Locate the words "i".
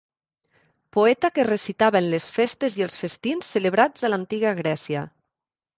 2.81-2.87